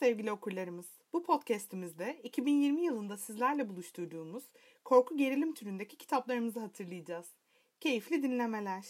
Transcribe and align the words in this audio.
sevgili 0.00 0.32
okurlarımız. 0.32 0.86
Bu 1.12 1.22
podcast'imizde 1.22 2.20
2020 2.22 2.84
yılında 2.84 3.16
sizlerle 3.16 3.68
buluşturduğumuz 3.68 4.44
korku 4.84 5.16
gerilim 5.16 5.54
türündeki 5.54 5.96
kitaplarımızı 5.96 6.60
hatırlayacağız. 6.60 7.34
Keyifli 7.80 8.22
dinlemeler. 8.22 8.86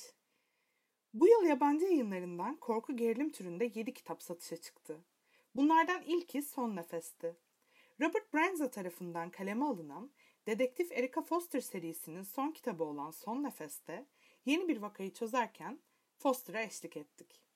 Bu 1.15 1.29
yıl 1.29 1.45
yabancı 1.45 1.85
yayınlarından 1.85 2.57
korku 2.57 2.97
gerilim 2.97 3.30
türünde 3.33 3.71
7 3.75 3.95
kitap 3.95 4.23
satışa 4.23 4.57
çıktı. 4.57 5.05
Bunlardan 5.55 6.03
ilki 6.03 6.43
Son 6.43 6.77
Nefes'ti. 6.77 7.37
Robert 8.01 8.35
Branza 8.35 8.71
tarafından 8.71 9.31
kaleme 9.31 9.65
alınan 9.65 10.11
Dedektif 10.47 10.93
Erica 10.93 11.23
Foster 11.23 11.61
serisinin 11.61 12.23
son 12.23 12.51
kitabı 12.51 12.85
olan 12.85 13.11
Son 13.11 13.42
Nefes'te 13.42 14.06
yeni 14.45 14.69
bir 14.69 14.77
vakayı 14.77 15.12
çözerken 15.12 15.81
Foster'a 16.19 16.62
eşlik 16.62 16.97
ettik. 16.97 17.50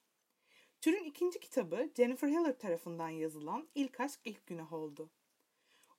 Türün 0.85 1.03
ikinci 1.03 1.39
kitabı 1.39 1.89
Jennifer 1.95 2.27
Hiller 2.27 2.59
tarafından 2.59 3.09
yazılan 3.09 3.67
İlk 3.75 3.99
Aşk 3.99 4.19
İlk 4.25 4.47
Günah 4.47 4.73
oldu. 4.73 5.09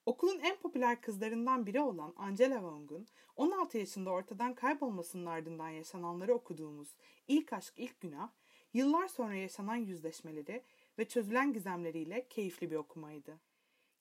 Okulun 0.07 0.39
en 0.39 0.57
popüler 0.57 1.01
kızlarından 1.01 1.67
biri 1.67 1.81
olan 1.81 2.15
Angela 2.17 2.55
Wong'un 2.55 3.07
16 3.37 3.79
yaşında 3.79 4.11
ortadan 4.11 4.55
kaybolmasının 4.55 5.27
ardından 5.27 5.69
yaşananları 5.69 6.35
okuduğumuz 6.35 6.97
İlk 7.29 7.53
Aşk 7.53 7.75
İlk 7.77 8.01
Günah, 8.01 8.31
yıllar 8.75 9.09
sonra 9.09 9.35
yaşanan 9.35 9.77
yüzleşmeleri 9.77 10.63
ve 10.99 11.05
çözülen 11.09 11.53
gizemleriyle 11.53 12.27
keyifli 12.29 12.71
bir 12.71 12.77
okumaydı. 12.77 13.41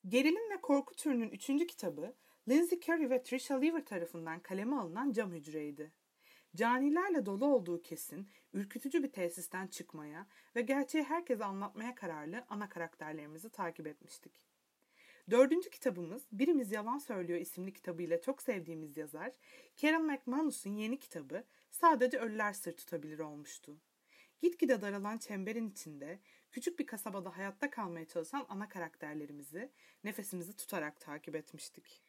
Gerilim 0.08 0.50
ve 0.50 0.60
korku 0.60 0.94
türünün 0.94 1.30
üçüncü 1.30 1.66
kitabı 1.66 2.14
Lindsay 2.48 2.78
Curry 2.78 3.10
ve 3.10 3.22
Trisha 3.22 3.54
Lever 3.54 3.84
tarafından 3.84 4.40
kaleme 4.40 4.76
alınan 4.76 5.12
Cam 5.12 5.32
Hücre'ydi. 5.32 5.92
Canilerle 6.56 7.26
dolu 7.26 7.46
olduğu 7.46 7.82
kesin, 7.82 8.28
ürkütücü 8.52 9.02
bir 9.02 9.12
tesisten 9.12 9.66
çıkmaya 9.66 10.26
ve 10.56 10.62
gerçeği 10.62 11.04
herkese 11.04 11.44
anlatmaya 11.44 11.94
kararlı 11.94 12.44
ana 12.48 12.68
karakterlerimizi 12.68 13.50
takip 13.50 13.86
etmiştik. 13.86 14.42
Dördüncü 15.30 15.70
kitabımız 15.70 16.26
Birimiz 16.32 16.72
Yalan 16.72 16.98
Söylüyor 16.98 17.40
isimli 17.40 17.72
kitabıyla 17.72 18.20
çok 18.20 18.42
sevdiğimiz 18.42 18.96
yazar 18.96 19.32
Karen 19.80 20.04
McManus'un 20.04 20.76
yeni 20.76 20.98
kitabı 20.98 21.44
Sadece 21.70 22.18
Ölüler 22.18 22.52
Sır 22.52 22.72
Tutabilir 22.72 23.18
olmuştu. 23.18 23.80
Gitgide 24.40 24.80
daralan 24.80 25.18
çemberin 25.18 25.70
içinde 25.70 26.20
küçük 26.52 26.78
bir 26.78 26.86
kasabada 26.86 27.36
hayatta 27.36 27.70
kalmaya 27.70 28.08
çalışan 28.08 28.46
ana 28.48 28.68
karakterlerimizi 28.68 29.72
nefesimizi 30.04 30.56
tutarak 30.56 31.00
takip 31.00 31.36
etmiştik. 31.36 32.05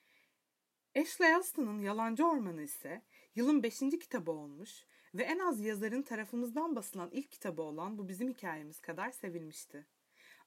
Ashley 0.96 1.34
Alston'un 1.34 1.80
Yalancı 1.80 2.28
Ormanı 2.28 2.62
ise 2.62 3.02
yılın 3.36 3.64
5. 3.64 3.80
kitabı 3.80 4.32
olmuş 4.32 4.86
ve 5.14 5.24
en 5.24 5.40
az 5.40 5.60
yazarın 5.60 6.02
tarafımızdan 6.02 6.76
basılan 6.76 7.10
ilk 7.12 7.32
kitabı 7.32 7.62
olan 7.62 7.98
bu 7.98 8.08
bizim 8.08 8.30
hikayemiz 8.30 8.80
kadar 8.80 9.12
sevilmişti. 9.12 9.88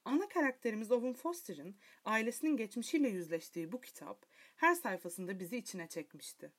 Ana 0.04 0.28
karakterimiz 0.28 0.92
Owen 0.92 1.12
Foster'ın 1.12 1.76
ailesinin 2.04 2.56
geçmişiyle 2.56 3.08
yüzleştiği 3.08 3.72
bu 3.72 3.80
kitap 3.80 4.26
her 4.56 4.74
sayfasında 4.74 5.40
bizi 5.40 5.56
içine 5.56 5.88
çekmişti. 5.88 6.52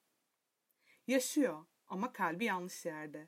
Yaşıyor 1.07 1.65
ama 1.87 2.13
kalbi 2.13 2.45
yanlış 2.45 2.85
yerde. 2.85 3.27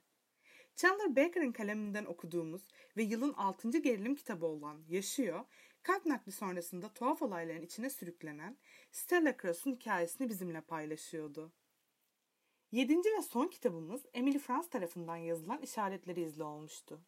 Chandler 0.76 1.16
Baker'ın 1.16 1.52
kaleminden 1.52 2.06
okuduğumuz 2.06 2.62
ve 2.98 3.04
yılın 3.04 3.34
6. 3.34 3.70
gerilim 3.70 4.16
kitabı 4.16 4.46
olan 4.46 4.84
Yaşıyor, 4.88 5.46
kalp 5.84 6.06
nakli 6.06 6.32
sonrasında 6.32 6.90
tuhaf 6.90 7.22
olayların 7.22 7.62
içine 7.62 7.90
sürüklenen 7.90 8.58
Stella 8.92 9.38
Cross'un 9.42 9.72
hikayesini 9.72 10.30
bizimle 10.30 10.62
paylaşıyordu. 10.62 11.52
Yedinci 12.72 13.10
ve 13.10 13.22
son 13.22 13.48
kitabımız 13.48 14.06
Emily 14.14 14.40
Franz 14.40 14.70
tarafından 14.70 15.16
yazılan 15.16 15.62
İşaretleri 15.62 16.22
İzle 16.22 16.44
olmuştu. 16.44 17.02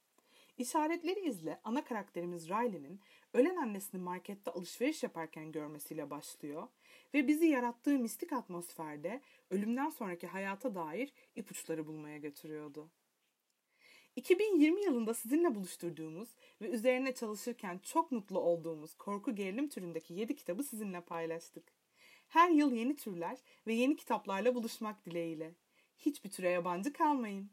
İşaretleri 0.57 1.19
izle 1.19 1.59
ana 1.63 1.83
karakterimiz 1.83 2.49
Riley'nin 2.49 3.01
ölen 3.33 3.55
annesini 3.55 4.01
markette 4.01 4.51
alışveriş 4.51 5.03
yaparken 5.03 5.51
görmesiyle 5.51 6.09
başlıyor 6.09 6.67
ve 7.13 7.27
bizi 7.27 7.45
yarattığı 7.45 7.99
mistik 7.99 8.33
atmosferde 8.33 9.21
ölümden 9.49 9.89
sonraki 9.89 10.27
hayata 10.27 10.75
dair 10.75 11.13
ipuçları 11.35 11.87
bulmaya 11.87 12.17
götürüyordu. 12.17 12.89
2020 14.15 14.83
yılında 14.83 15.13
sizinle 15.13 15.55
buluşturduğumuz 15.55 16.29
ve 16.61 16.69
üzerine 16.69 17.13
çalışırken 17.13 17.79
çok 17.83 18.11
mutlu 18.11 18.39
olduğumuz 18.39 18.95
korku 18.95 19.35
gerilim 19.35 19.69
türündeki 19.69 20.13
7 20.13 20.35
kitabı 20.35 20.63
sizinle 20.63 21.01
paylaştık. 21.01 21.63
Her 22.27 22.49
yıl 22.49 22.73
yeni 22.73 22.95
türler 22.95 23.37
ve 23.67 23.73
yeni 23.73 23.95
kitaplarla 23.95 24.55
buluşmak 24.55 25.05
dileğiyle. 25.05 25.51
Hiçbir 25.97 26.31
türe 26.31 26.49
yabancı 26.49 26.93
kalmayın. 26.93 27.49